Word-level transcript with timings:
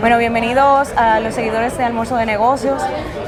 Bueno, 0.00 0.16
bienvenidos 0.16 0.88
a 0.96 1.20
los 1.20 1.34
seguidores 1.34 1.76
de 1.76 1.84
Almuerzo 1.84 2.16
de 2.16 2.24
Negocios. 2.24 2.82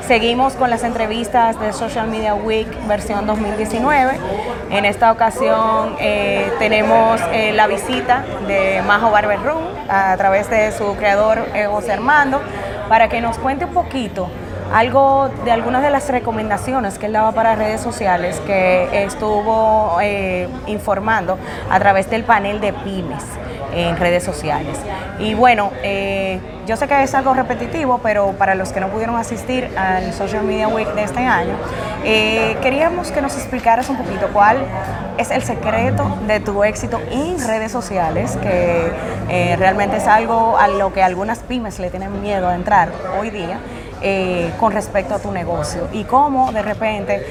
Seguimos 0.07 0.55
con 0.55 0.71
las 0.71 0.85
entrevistas 0.85 1.61
de 1.61 1.71
Social 1.75 2.09
Media 2.09 2.35
Week 2.35 2.67
versión 2.89 3.27
2019. 3.27 4.19
En 4.71 4.87
esta 4.87 5.12
ocasión 5.12 5.96
eh, 6.00 6.50
tenemos 6.59 7.21
eh, 7.30 7.53
la 7.53 7.66
visita 7.66 8.25
de 8.46 8.80
Majo 8.87 9.11
Barber 9.11 9.43
Room 9.43 9.64
a 9.87 10.16
través 10.16 10.48
de 10.48 10.73
su 10.73 10.96
creador 10.96 11.46
eh, 11.55 11.66
José 11.66 11.93
Armando 11.93 12.41
para 12.89 13.11
que 13.11 13.20
nos 13.20 13.36
cuente 13.36 13.66
un 13.66 13.75
poquito 13.75 14.30
algo 14.73 15.30
de 15.45 15.52
algunas 15.52 15.82
de 15.82 15.91
las 15.91 16.09
recomendaciones 16.09 16.98
que 16.98 17.07
él 17.07 17.12
daba 17.12 17.32
para 17.32 17.55
redes 17.55 17.80
sociales 17.80 18.41
que 18.46 19.05
estuvo 19.05 19.98
informando 20.66 21.38
a 21.70 21.79
través 21.79 22.09
del 22.10 22.24
panel 22.24 22.60
de 22.60 22.73
pymes 22.73 23.23
en 23.74 23.97
redes 23.97 24.23
sociales. 24.23 24.78
Y 25.19 25.34
bueno, 25.34 25.70
eh, 25.83 26.41
yo 26.66 26.77
sé 26.77 26.87
que 26.87 27.02
es 27.02 27.14
algo 27.14 27.34
repetitivo, 27.34 28.00
pero 28.02 28.33
para 28.33 28.55
los 28.55 28.73
que 28.73 28.80
no 28.80 28.88
pudieron 28.88 29.16
asistir 29.16 29.69
al 29.77 30.12
Social 30.12 30.45
Media 30.45 30.69
Week 30.69 30.89
de 30.95 31.05
este 31.05 31.20
año, 31.20 31.55
eh, 32.05 32.56
queríamos 32.62 33.11
que 33.11 33.23
nos 33.23 33.34
explicaras 33.36 33.89
un 33.89 33.97
poquito 33.97 34.28
cuál 34.33 34.59
es 35.19 35.30
el 35.30 35.42
secreto 35.42 36.19
de 36.27 36.41
tu 36.41 36.64
éxito 36.64 37.00
en 37.11 37.39
redes 37.47 37.73
sociales, 37.73 38.36
que 38.42 38.91
eh, 39.28 39.56
realmente 39.56 39.97
es 39.97 40.06
algo 40.06 40.56
a 40.59 40.69
lo 40.69 40.92
que 40.92 41.02
algunas 41.02 41.41
pymes 41.41 41.78
le 41.78 41.91
tienen 41.91 42.20
miedo 42.23 42.48
a 42.48 42.55
entrar 42.55 42.91
hoy 43.19 43.30
día. 43.30 43.59
Con 44.59 44.73
respecto 44.73 45.15
a 45.15 45.19
tu 45.19 45.30
negocio 45.30 45.88
y 45.92 46.05
cómo 46.05 46.52
de 46.52 46.62
repente 46.62 47.27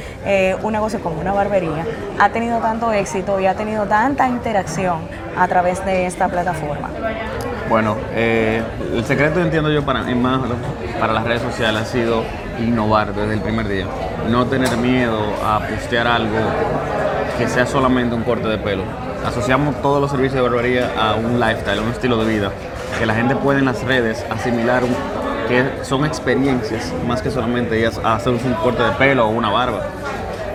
un 0.63 0.71
negocio 0.71 1.01
como 1.01 1.19
una 1.19 1.33
barbería 1.33 1.85
ha 2.19 2.29
tenido 2.29 2.59
tanto 2.59 2.91
éxito 2.91 3.39
y 3.39 3.45
ha 3.45 3.55
tenido 3.55 3.85
tanta 3.85 4.27
interacción 4.27 4.99
a 5.37 5.47
través 5.47 5.83
de 5.85 6.05
esta 6.05 6.27
plataforma. 6.27 6.89
Bueno, 7.69 7.95
eh, 8.13 8.61
el 8.93 9.05
secreto 9.05 9.39
entiendo 9.39 9.71
yo 9.71 9.85
para, 9.85 10.03
más, 10.03 10.41
para 10.99 11.13
las 11.13 11.23
redes 11.23 11.41
sociales 11.41 11.83
ha 11.83 11.85
sido 11.85 12.23
innovar 12.59 13.13
desde 13.13 13.33
el 13.33 13.39
primer 13.39 13.67
día. 13.67 13.85
No 14.29 14.45
tener 14.47 14.75
miedo 14.75 15.21
a 15.45 15.59
postear 15.59 16.05
algo 16.05 16.35
que 17.37 17.47
sea 17.47 17.65
solamente 17.65 18.13
un 18.13 18.23
corte 18.23 18.47
de 18.49 18.57
pelo. 18.57 18.83
Asociamos 19.25 19.81
todos 19.81 20.01
los 20.01 20.11
servicios 20.11 20.35
de 20.35 20.41
barbería 20.41 20.91
a 20.99 21.15
un 21.15 21.39
lifestyle, 21.39 21.79
a 21.79 21.81
un 21.81 21.91
estilo 21.91 22.17
de 22.17 22.33
vida, 22.33 22.51
que 22.99 23.05
la 23.05 23.13
gente 23.13 23.37
puede 23.37 23.59
en 23.59 23.65
las 23.65 23.81
redes 23.83 24.25
asimilar 24.29 24.83
son 25.83 26.05
experiencias 26.05 26.93
más 27.07 27.21
que 27.21 27.31
solamente 27.31 27.85
hacer 27.85 28.33
un 28.33 28.53
corte 28.55 28.83
de 28.83 28.91
pelo 28.91 29.27
o 29.27 29.29
una 29.29 29.49
barba. 29.49 29.81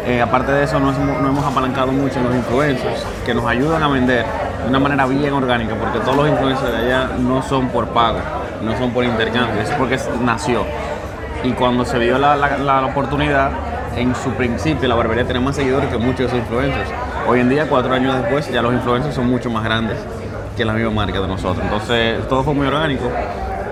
Eh, 0.06 0.22
aparte 0.22 0.52
de 0.52 0.62
eso, 0.62 0.78
nos, 0.78 0.96
nos 0.98 1.18
hemos 1.18 1.44
apalancado 1.44 1.90
mucho 1.90 2.18
en 2.20 2.24
los 2.26 2.34
influencers 2.36 3.04
que 3.24 3.34
nos 3.34 3.44
ayudan 3.44 3.82
a 3.82 3.88
vender 3.88 4.24
de 4.62 4.68
una 4.68 4.78
manera 4.78 5.04
bien 5.06 5.32
orgánica, 5.32 5.74
porque 5.74 5.98
todos 5.98 6.16
los 6.16 6.28
influencers 6.28 6.70
de 6.70 6.78
allá 6.78 7.10
no 7.18 7.42
son 7.42 7.68
por 7.70 7.88
pago, 7.88 8.18
no 8.62 8.76
son 8.78 8.92
por 8.92 9.04
intercambio, 9.04 9.60
es 9.60 9.70
porque 9.70 9.98
nació. 10.22 10.64
Y 11.42 11.50
cuando 11.52 11.84
se 11.84 11.98
vio 11.98 12.18
la, 12.18 12.36
la, 12.36 12.86
oportunidad, 12.86 13.50
en 13.96 14.14
su 14.14 14.30
principio 14.30 14.88
la 14.88 14.94
barbería 14.94 15.26
tenía 15.26 15.42
más 15.42 15.56
seguidores 15.56 15.88
que 15.90 15.98
muchos 15.98 16.18
de 16.18 16.26
esos 16.26 16.38
influencers. 16.38 16.88
Hoy 17.28 17.40
en 17.40 17.48
día, 17.48 17.68
cuatro 17.68 17.92
años 17.92 18.14
después, 18.16 18.48
ya 18.50 18.62
los 18.62 18.72
influencers 18.72 19.14
son 19.14 19.28
mucho 19.28 19.50
más 19.50 19.64
grandes 19.64 19.98
que 20.56 20.64
la 20.64 20.72
misma 20.72 20.90
marca 20.90 21.20
de 21.20 21.26
nosotros. 21.26 21.64
Entonces, 21.64 22.26
todo 22.28 22.44
fue 22.44 22.54
muy 22.54 22.66
orgánico. 22.66 23.10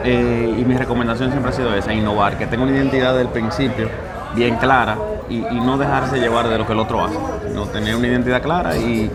Eh, 0.05 0.56
y 0.58 0.64
mi 0.64 0.77
recomendación 0.77 1.30
siempre 1.30 1.50
ha 1.50 1.55
sido 1.55 1.74
esa, 1.74 1.92
innovar, 1.92 2.36
que 2.36 2.47
tenga 2.47 2.64
una 2.64 2.77
identidad 2.77 3.16
del 3.16 3.28
principio 3.28 3.88
bien 4.34 4.56
clara 4.56 4.98
y, 5.30 5.36
y, 5.36 5.60
no 5.60 5.78
dejarse 5.78 6.19
llevar 6.19 6.48
de 6.48 6.58
lo 6.58 6.66
que 6.66 6.72
el 6.74 6.78
otro 6.78 7.02
hace. 7.02 7.16
No 7.55 7.66
tener 7.66 7.97
una 7.97 8.08
identidad 8.08 8.42
clara 8.42 8.77
y 8.77 9.10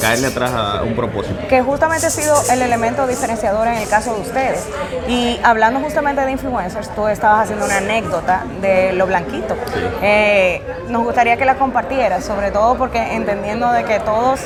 caerle 0.00 0.28
atrás 0.28 0.52
a 0.52 0.82
un 0.82 0.94
propósito. 0.94 1.36
Que 1.48 1.62
justamente 1.62 2.06
ha 2.06 2.10
sido 2.10 2.34
el 2.50 2.62
elemento 2.62 3.06
diferenciador 3.06 3.68
en 3.68 3.74
el 3.74 3.88
caso 3.88 4.14
de 4.14 4.20
ustedes. 4.20 4.66
Y 5.08 5.38
hablando 5.42 5.80
justamente 5.80 6.22
de 6.22 6.32
influencers, 6.32 6.94
tú 6.94 7.06
estabas 7.08 7.44
haciendo 7.44 7.66
una 7.66 7.78
anécdota 7.78 8.44
de 8.60 8.92
lo 8.92 9.06
blanquito. 9.06 9.54
Eh, 10.02 10.62
nos 10.88 11.04
gustaría 11.04 11.36
que 11.36 11.44
la 11.44 11.56
compartieras, 11.56 12.24
sobre 12.24 12.50
todo 12.50 12.76
porque 12.76 13.14
entendiendo 13.14 13.70
de 13.72 13.84
que 13.84 14.00
todos 14.00 14.40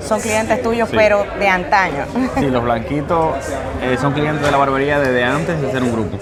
son 0.00 0.20
clientes 0.20 0.62
tuyos, 0.62 0.88
pero 0.92 1.24
de 1.38 1.48
antaño. 1.48 2.04
Sí, 2.34 2.50
los 2.50 2.64
blanquitos 2.64 3.36
eh, 3.82 3.96
son 4.00 4.12
clientes 4.12 4.44
de 4.44 4.50
la 4.50 4.56
barbería 4.56 4.98
desde 4.98 5.24
antes 5.24 5.60
de 5.60 5.70
ser 5.70 5.82
un 5.82 5.92
grupo. 5.92 6.18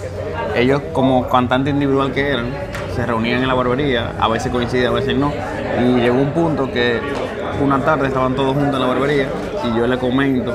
Ellos, 0.55 0.83
como 0.93 1.29
cantante 1.29 1.71
individual 1.71 2.13
que 2.13 2.33
eran, 2.33 2.53
se 2.95 3.07
reunían 3.07 3.43
en 3.43 3.49
la 3.49 3.55
barbería, 3.55 4.13
a 4.19 4.29
veces 4.29 4.53
coincide, 4.53 4.87
a 4.87 4.91
veces 4.91 5.17
no, 5.17 5.33
y 5.81 6.01
llegó 6.01 6.21
un 6.21 6.31
punto 6.31 6.71
que 6.71 7.01
una 7.63 7.79
tarde 7.81 8.09
estaban 8.09 8.35
todos 8.35 8.55
juntos 8.55 8.75
en 8.75 8.81
la 8.81 8.87
barbería 8.87 9.29
y 9.65 9.77
yo 9.77 9.87
le 9.87 9.99
comento, 9.99 10.53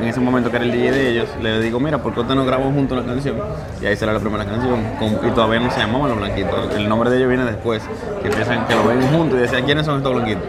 en 0.00 0.04
ese 0.04 0.20
momento 0.20 0.50
que 0.50 0.56
era 0.56 0.64
el 0.64 0.72
DJ 0.72 0.92
de 0.92 1.10
ellos, 1.10 1.28
le 1.40 1.60
digo, 1.60 1.80
mira, 1.80 1.98
¿por 1.98 2.14
qué 2.14 2.20
usted 2.20 2.34
no 2.34 2.44
grabó 2.44 2.70
juntos 2.70 2.98
la 2.98 3.04
canción? 3.04 3.36
Y 3.80 3.86
ahí 3.86 3.96
será 3.96 4.12
la 4.12 4.20
primera 4.20 4.44
canción, 4.44 4.80
y 5.26 5.30
todavía 5.30 5.60
no 5.60 5.70
se 5.70 5.80
llamaban 5.80 6.10
Los 6.10 6.18
Blanquitos, 6.18 6.74
el 6.76 6.88
nombre 6.88 7.10
de 7.10 7.16
ellos 7.16 7.28
viene 7.28 7.44
después, 7.44 7.82
que 8.22 8.28
empiezan, 8.28 8.66
que 8.66 8.74
lo 8.74 8.86
ven 8.86 9.02
juntos 9.08 9.38
y 9.38 9.42
decían, 9.42 9.64
¿quiénes 9.64 9.86
son 9.86 9.98
estos 9.98 10.14
Blanquitos? 10.14 10.44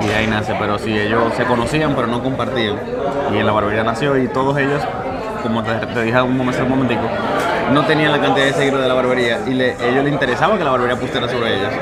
Y 0.00 0.08
ahí 0.10 0.26
nace, 0.26 0.54
pero 0.58 0.78
sí, 0.78 0.96
ellos 0.96 1.34
se 1.36 1.44
conocían, 1.44 1.94
pero 1.94 2.06
no 2.06 2.22
compartían. 2.22 2.76
Y 3.32 3.38
en 3.38 3.46
la 3.46 3.52
barbería 3.52 3.84
nació 3.84 4.16
y 4.16 4.28
todos 4.28 4.56
ellos, 4.56 4.82
como 5.42 5.62
te, 5.62 6.02
dije 6.02 6.22
un, 6.22 6.36
momento, 6.36 6.62
un 6.62 6.68
momentico, 6.70 7.02
no 7.72 7.84
tenían 7.86 8.12
la 8.12 8.20
cantidad 8.20 8.46
de 8.46 8.52
seguidores 8.52 8.82
de 8.82 8.88
la 8.88 8.94
barbería 8.94 9.40
y 9.46 9.54
le, 9.54 9.72
ellos 9.72 10.04
les 10.04 10.12
interesaba 10.12 10.56
que 10.56 10.64
la 10.64 10.70
barbería 10.70 10.96
pusiera 10.96 11.28
sobre 11.28 11.56
ellos. 11.56 11.72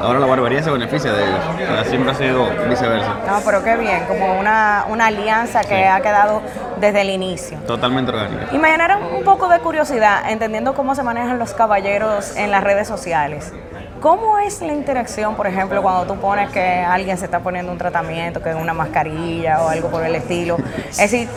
Ahora 0.00 0.18
la 0.18 0.26
barbería 0.26 0.62
se 0.62 0.70
beneficia 0.70 1.12
de 1.12 1.24
ellos. 1.24 1.40
O 1.54 1.74
sea, 1.74 1.84
siempre 1.84 2.12
ha 2.12 2.14
sido 2.14 2.46
viceversa. 2.68 3.16
No, 3.26 3.40
pero 3.44 3.62
qué 3.62 3.76
bien, 3.76 4.04
como 4.06 4.38
una, 4.38 4.84
una 4.88 5.06
alianza 5.06 5.62
que 5.62 5.86
ha 5.86 6.00
quedado 6.00 6.42
desde 6.80 7.02
el 7.02 7.10
inicio. 7.10 7.58
Totalmente 7.66 8.10
orgánica. 8.10 8.48
Y 8.52 8.58
me 8.58 8.70
genera 8.70 8.96
un 8.98 9.24
poco 9.24 9.48
de 9.48 9.60
curiosidad, 9.60 10.30
entendiendo 10.30 10.74
cómo 10.74 10.94
se 10.94 11.02
manejan 11.02 11.38
los 11.38 11.54
caballeros 11.54 12.36
en 12.36 12.50
las 12.50 12.64
redes 12.64 12.88
sociales. 12.88 13.52
¿Cómo 14.02 14.36
es 14.40 14.60
la 14.60 14.72
interacción, 14.72 15.36
por 15.36 15.46
ejemplo, 15.46 15.80
cuando 15.80 16.12
tú 16.12 16.20
pones 16.20 16.50
que 16.50 16.60
alguien 16.60 17.16
se 17.16 17.26
está 17.26 17.38
poniendo 17.38 17.70
un 17.70 17.78
tratamiento, 17.78 18.42
que 18.42 18.50
es 18.50 18.56
una 18.56 18.74
mascarilla 18.74 19.62
o 19.62 19.68
algo 19.68 19.90
por 19.90 20.04
el 20.04 20.16
estilo? 20.16 20.56
Es 20.90 20.96
decir, 20.96 21.28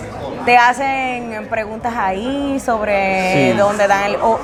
te 0.46 0.58
hacen 0.58 1.46
preguntas 1.48 1.94
ahí 1.96 2.60
sobre 2.60 3.54
dónde 3.54 3.88
dan 3.88 4.06
el, 4.06 4.16
o 4.16 4.40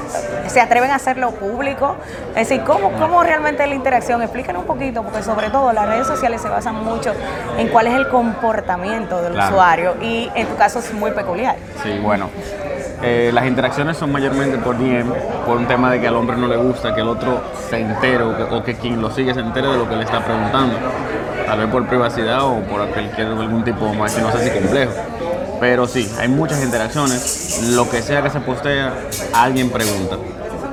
se 0.45 0.61
atreven 0.61 0.91
a 0.91 0.95
hacerlo 0.95 1.31
público. 1.31 1.95
Es 2.35 2.47
decir, 2.47 2.63
¿cómo, 2.63 2.91
¿cómo 2.91 3.23
realmente 3.23 3.63
es 3.63 3.69
la 3.69 3.75
interacción? 3.75 4.21
Explícanos 4.21 4.61
un 4.61 4.67
poquito, 4.67 5.01
porque 5.01 5.23
sobre 5.23 5.49
todo 5.49 5.73
las 5.73 5.87
redes 5.87 6.05
sociales 6.05 6.41
se 6.41 6.49
basan 6.49 6.75
mucho 6.75 7.13
en 7.57 7.69
cuál 7.69 7.87
es 7.87 7.95
el 7.95 8.07
comportamiento 8.07 9.19
del 9.23 9.33
usuario 9.33 9.95
y 9.99 10.29
en 10.35 10.45
tu 10.45 10.55
caso 10.57 10.77
es 10.77 10.93
muy 10.93 11.09
peculiar. 11.09 11.55
Sí, 11.81 11.97
bueno. 11.97 12.29
Eh, 13.03 13.31
las 13.34 13.47
interacciones 13.47 13.97
son 13.97 14.12
mayormente 14.12 14.57
por 14.59 14.78
DM, 14.78 15.12
por 15.45 15.57
un 15.57 15.67
tema 15.67 15.91
de 15.91 16.00
que 16.00 16.07
al 16.07 16.16
hombre 16.16 16.38
no 16.38 16.47
le 16.47 16.57
gusta 16.57 16.94
que 16.94 17.01
el 17.01 17.07
otro 17.07 17.41
se 17.69 17.79
entere 17.79 18.23
o 18.23 18.63
que, 18.63 18.75
quien 18.75 19.01
lo 19.01 19.09
sigue 19.09 19.34
se 19.34 19.39
entere 19.39 19.67
de 19.67 19.78
lo 19.78 19.89
que 19.89 19.95
le 19.95 20.03
está 20.03 20.23
preguntando. 20.23 20.78
Tal 21.45 21.59
vez 21.59 21.67
por 21.69 21.88
privacidad 21.88 22.44
o 22.45 22.61
por 22.61 22.88
cualquier, 22.90 23.28
algún 23.28 23.63
tipo, 23.63 23.91
más 23.94 24.17
no 24.19 24.31
sé 24.31 24.50
si 24.50 24.59
complejo. 24.59 24.94
Pero 25.59 25.88
sí, 25.88 26.11
hay 26.19 26.28
muchas 26.28 26.63
interacciones. 26.63 27.72
Lo 27.75 27.90
que 27.90 28.01
sea 28.01 28.22
que 28.22 28.29
se 28.29 28.40
postea, 28.40 28.94
alguien 29.34 29.69
pregunta 29.69 30.17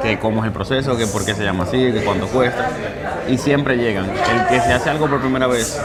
que 0.03 0.19
cómo 0.19 0.43
es 0.43 0.47
el 0.47 0.53
proceso, 0.53 0.97
que 0.97 1.07
por 1.07 1.25
qué 1.25 1.35
se 1.35 1.45
llama 1.45 1.65
así, 1.65 1.93
que 1.93 2.03
cuánto 2.05 2.27
cuesta. 2.29 2.69
Y 3.29 3.39
siempre 3.39 3.77
llegan. 3.77 4.05
El 4.07 4.47
que 4.49 4.61
se 4.61 4.73
hace 4.73 4.91
algo 4.91 5.09
por 5.09 5.21
primera 5.21 5.47
vez, 5.47 5.79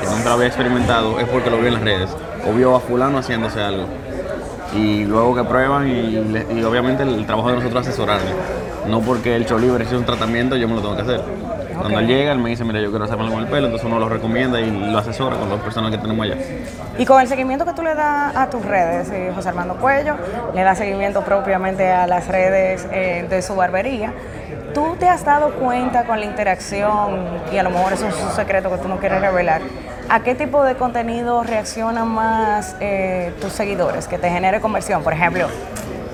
que 0.00 0.06
nunca 0.06 0.28
lo 0.28 0.34
había 0.34 0.46
experimentado, 0.46 1.18
es 1.18 1.28
porque 1.28 1.50
lo 1.50 1.58
vio 1.58 1.68
en 1.68 1.74
las 1.74 1.82
redes. 1.82 2.10
O 2.46 2.52
vio 2.52 2.76
a 2.76 2.80
fulano 2.80 3.18
haciéndose 3.18 3.60
algo. 3.60 3.86
Y 4.74 5.04
luego 5.04 5.34
que 5.34 5.44
prueban 5.44 5.88
y, 5.88 6.62
obviamente 6.62 7.02
el, 7.02 7.26
trabajo 7.26 7.48
de 7.48 7.56
nosotros 7.56 7.82
es 7.82 7.88
asesorarle. 7.88 8.30
No 8.88 9.00
porque 9.00 9.36
el 9.36 9.46
show 9.46 9.58
libre 9.58 9.84
es 9.84 9.92
un 9.92 10.04
tratamiento, 10.04 10.56
yo 10.56 10.68
me 10.68 10.74
lo 10.74 10.80
tengo 10.80 10.96
que 10.96 11.02
hacer. 11.02 11.20
Cuando 11.80 11.98
él 11.98 12.06
llega, 12.06 12.32
él 12.32 12.38
me 12.38 12.50
dice, 12.50 12.62
mira, 12.62 12.80
yo 12.80 12.90
quiero 12.90 13.06
hacerme 13.06 13.30
con 13.30 13.40
el 13.40 13.46
pelo, 13.46 13.66
entonces 13.66 13.86
uno 13.86 13.98
lo 13.98 14.08
recomienda 14.08 14.60
y 14.60 14.70
lo 14.70 14.98
asesora 14.98 15.36
con 15.36 15.48
las 15.48 15.60
personas 15.60 15.90
que 15.90 15.98
tenemos 15.98 16.24
allá. 16.24 16.36
Y 16.98 17.06
con 17.06 17.20
el 17.20 17.26
seguimiento 17.26 17.64
que 17.64 17.72
tú 17.72 17.82
le 17.82 17.94
das 17.94 18.36
a 18.36 18.50
tus 18.50 18.62
redes, 18.64 19.08
eh, 19.10 19.32
José 19.34 19.48
Armando 19.48 19.76
Cuello, 19.76 20.16
le 20.54 20.62
das 20.62 20.76
seguimiento 20.76 21.22
propiamente 21.22 21.90
a 21.90 22.06
las 22.06 22.28
redes 22.28 22.86
eh, 22.92 23.26
de 23.28 23.40
su 23.40 23.56
barbería, 23.56 24.12
¿tú 24.74 24.96
te 24.98 25.08
has 25.08 25.24
dado 25.24 25.54
cuenta 25.54 26.04
con 26.04 26.20
la 26.20 26.26
interacción, 26.26 27.40
y 27.50 27.56
a 27.56 27.62
lo 27.62 27.70
mejor 27.70 27.94
eso 27.94 28.06
es 28.06 28.14
un 28.22 28.32
secreto 28.32 28.70
que 28.70 28.76
tú 28.76 28.88
no 28.88 28.98
quieres 28.98 29.22
revelar, 29.22 29.62
a 30.10 30.24
qué 30.24 30.34
tipo 30.34 30.64
de 30.64 30.74
contenido 30.74 31.44
reaccionan 31.44 32.08
más 32.08 32.76
eh, 32.80 33.32
tus 33.40 33.52
seguidores, 33.52 34.08
que 34.08 34.18
te 34.18 34.28
genere 34.28 34.60
conversión? 34.60 35.04
Por 35.04 35.12
ejemplo, 35.12 35.46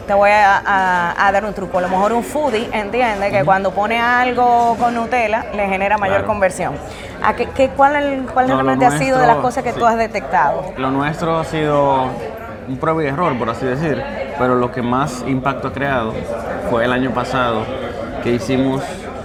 te 0.07 0.13
voy 0.13 0.31
a, 0.31 1.31
dar 1.33 1.45
un 1.47 1.55
truco. 1.55 1.79
A 1.79 1.81
lo 1.81 1.89
mejor 1.89 2.13
un 2.13 2.23
foodie 2.23 2.69
entiende 2.73 3.31
que 3.31 3.43
cuando 3.43 3.71
pone 3.71 3.99
algo 3.99 4.77
con 4.79 4.95
Nutella 4.95 5.47
le 5.55 5.67
genera 5.67 5.97
mayor 5.97 6.27
conversión. 6.27 6.75
¿A 7.23 7.35
qué, 7.35 7.71
¿Cuál, 7.75 8.27
cuál 8.33 8.49
realmente 8.49 8.85
ha 8.85 8.99
sido 8.99 9.19
de 9.19 9.27
las 9.27 9.39
cosas 9.39 9.65
que 9.65 9.73
tú 9.73 9.87
has 9.87 9.97
detectado? 9.97 10.75
Lo 10.77 10.91
nuestro 10.91 11.39
ha 11.39 11.45
sido 11.45 12.11
un 12.69 12.77
prueba 12.77 13.03
y 13.03 13.07
error, 13.07 13.37
por 13.39 13.49
así 13.49 13.65
decir, 13.65 14.03
pero 14.39 14.57
lo 14.57 14.71
que 14.73 14.83
más 14.83 15.25
impacto 15.27 15.69
ha 15.69 15.73
creado 15.73 16.13
fue 16.69 16.85
el 16.85 16.93
año 16.93 17.13
pasado 17.13 17.65
que 18.23 18.33
hicimos 18.33 18.83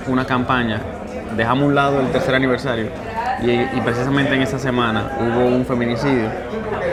una 0.07 0.25
campaña, 0.25 0.79
dejamos 1.35 1.65
un 1.65 1.75
lado 1.75 1.99
el 1.99 2.09
tercer 2.11 2.35
aniversario 2.35 3.10
y, 3.41 3.51
y 3.51 3.81
precisamente 3.83 4.35
en 4.35 4.41
esa 4.41 4.59
semana 4.59 5.17
hubo 5.19 5.45
un 5.45 5.65
feminicidio. 5.65 6.29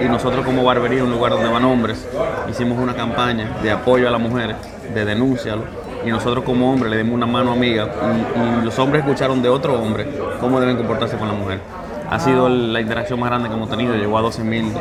Y 0.03 0.05
nosotros 0.07 0.45
como 0.45 0.65
barbería, 0.65 1.03
un 1.03 1.11
lugar 1.11 1.33
donde 1.33 1.49
van 1.49 1.65
hombres, 1.65 2.07
hicimos 2.49 2.79
una 2.79 2.95
campaña 2.95 3.59
de 3.63 3.71
apoyo 3.71 4.09
a 4.09 4.11
las 4.11 4.21
mujeres, 4.21 4.57
de 4.95 5.05
denúncialo, 5.05 5.65
y 6.05 6.11
nosotros 6.11 6.45
como 6.45 6.73
hombres 6.73 6.91
le 6.91 6.99
dimos 6.99 7.15
una 7.15 7.27
mano 7.27 7.53
amiga. 7.53 7.89
Y, 8.37 8.61
y 8.61 8.65
los 8.65 8.79
hombres 8.79 9.05
escucharon 9.05 9.43
de 9.43 9.49
otro 9.49 9.75
hombre 9.75 10.07
cómo 10.41 10.61
deben 10.61 10.77
comportarse 10.77 11.17
con 11.17 11.29
la 11.29 11.35
mujer. 11.35 11.61
Ha 12.11 12.19
sido 12.21 12.49
la 12.49 12.81
interacción 12.81 13.21
más 13.21 13.29
grande 13.29 13.49
que 13.49 13.55
hemos 13.55 13.69
tenido, 13.69 13.95
llegó 13.95 14.17
a 14.17 14.23
12 14.23 14.43
mil 14.43 14.73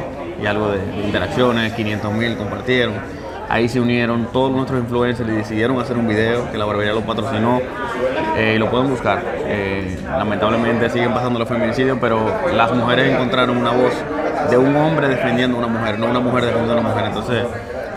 y 0.42 0.46
algo 0.46 0.70
de 0.70 0.80
interacciones, 1.04 1.74
500 1.74 2.14
mil 2.14 2.38
compartieron. 2.38 2.94
Ahí 3.50 3.70
se 3.70 3.80
unieron 3.80 4.26
todos 4.34 4.52
nuestros 4.52 4.82
influencers 4.82 5.30
y 5.30 5.32
decidieron 5.32 5.80
hacer 5.80 5.98
un 5.98 6.08
video 6.08 6.52
que 6.52 6.58
la 6.58 6.66
barbería 6.66 6.94
lo 6.94 7.02
patrocinó 7.02 7.62
eh, 8.36 8.54
y 8.56 8.60
lo 8.60 8.70
pueden 8.70 8.90
buscar. 8.90 9.24
Eh, 9.46 9.98
lamentablemente 10.06 10.90
siguen 10.90 11.14
pasando 11.14 11.40
los 11.40 11.48
feminicidios, 11.48 11.98
pero 12.02 12.20
las 12.54 12.74
mujeres 12.74 13.14
encontraron 13.14 13.56
una 13.56 13.72
voz 13.72 13.94
de 14.50 14.58
un 14.58 14.76
hombre 14.76 15.08
defendiendo 15.08 15.58
a 15.58 15.60
una 15.66 15.80
mujer, 15.80 15.98
no 15.98 16.08
una 16.08 16.20
mujer 16.20 16.46
defendiendo 16.46 16.74
a 16.74 16.82
una 16.82 16.90
mujer. 16.90 17.06
Entonces, 17.06 17.46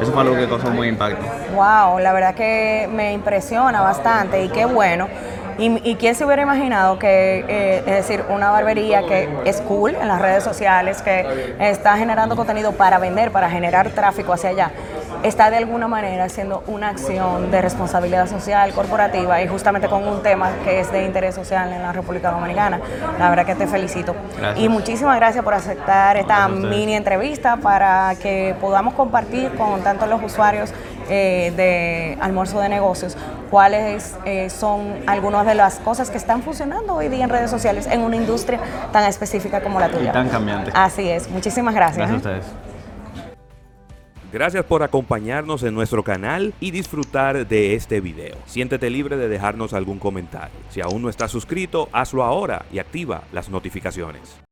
eso 0.01 0.13
fue 0.13 0.23
algo 0.23 0.37
que 0.37 0.49
causó 0.49 0.71
muy 0.71 0.89
impacto. 0.89 1.27
Wow, 1.55 1.99
la 1.99 2.13
verdad 2.13 2.35
que 2.35 2.89
me 2.93 3.13
impresiona 3.13 3.81
bastante 3.81 4.45
y 4.45 4.49
qué 4.49 4.67
bueno. 4.67 5.09
Y, 5.59 5.97
quién 5.97 6.15
se 6.15 6.25
hubiera 6.25 6.41
imaginado 6.41 6.99
que, 6.99 7.45
eh, 7.47 7.79
es 7.81 7.95
decir, 8.09 8.25
una 8.31 8.51
barbería 8.51 9.03
que 9.03 9.29
es 9.45 9.61
cool 9.61 9.95
en 9.95 10.09
las 10.09 10.19
redes 10.23 10.43
sociales, 10.43 11.03
que 11.03 11.55
está 11.59 11.99
generando 11.99 12.35
contenido 12.35 12.73
para 12.73 12.99
vender, 12.99 13.31
para 13.31 13.51
generar 13.51 13.91
tráfico 13.91 14.33
hacia 14.33 14.51
allá, 14.51 14.71
está 15.23 15.51
de 15.51 15.57
alguna 15.57 15.89
manera 15.89 16.25
haciendo 16.25 16.63
una 16.67 16.89
acción 16.89 17.51
de 17.51 17.61
responsabilidad 17.61 18.29
social 18.29 18.73
corporativa 18.73 19.43
y 19.43 19.49
justamente 19.49 19.89
con 19.89 20.07
un 20.07 20.23
tema 20.23 20.51
que 20.65 20.81
es 20.81 20.91
de 20.93 21.05
interés 21.05 21.35
social 21.35 21.73
en 21.73 21.83
la 21.83 21.93
República 21.93 22.31
Dominicana. 22.31 22.81
La 23.19 23.29
verdad 23.31 23.47
que 23.47 23.55
te 23.55 23.67
felicito. 23.67 24.15
Y 24.57 24.69
muchísimas 24.69 25.17
gracias 25.17 25.45
por 25.45 25.55
aceptar 25.55 26.17
esta 26.17 26.49
mini 26.49 26.95
entrevista 26.95 27.57
para 27.57 28.15
que 28.21 28.55
podamos 28.61 28.95
compartir 28.95 29.51
con 29.55 29.83
tanto 29.83 30.07
los 30.07 30.23
usuarios 30.23 30.73
eh, 31.09 31.53
de 31.57 32.17
almuerzo 32.21 32.61
de 32.61 32.69
negocios 32.69 33.17
cuáles 33.51 34.15
eh, 34.25 34.49
son 34.49 35.01
algunas 35.09 35.45
de 35.45 35.57
las 35.57 35.81
cosas 35.81 36.09
que 36.09 36.17
están 36.17 36.43
funcionando 36.43 36.95
hoy 36.95 37.09
día 37.09 37.25
en 37.25 37.31
redes 37.31 37.51
sociales 37.51 37.89
en 37.91 38.03
una 38.03 38.17
industria 38.17 38.61
tan 38.93 39.05
específica 39.05 39.61
como 39.61 39.81
la 39.81 39.89
tuya. 39.89 40.11
Y 40.11 40.13
tan 40.13 40.29
cambiante. 40.29 40.71
Así 40.73 41.09
es. 41.09 41.29
Muchísimas 41.29 41.75
gracias. 41.75 42.09
Gracias 42.09 42.27
a 42.27 42.39
ustedes. 42.39 42.70
Gracias 44.33 44.65
por 44.65 44.85
acompañarnos 44.85 45.65
en 45.65 45.75
nuestro 45.75 46.05
canal 46.05 46.55
y 46.61 46.71
disfrutar 46.71 47.49
de 47.49 47.75
este 47.75 48.01
video. 48.01 48.37
Siéntete 48.47 48.89
libre 48.89 49.17
de 49.17 49.29
dejarnos 49.29 49.73
algún 49.73 49.99
comentario. 49.99 50.57
Si 50.71 50.81
aún 50.81 51.03
no 51.03 51.09
estás 51.09 51.33
suscrito, 51.33 51.89
hazlo 51.93 52.23
ahora 52.23 52.65
y 52.73 52.79
activa 52.79 53.25
las 53.33 53.49
notificaciones. 53.49 54.41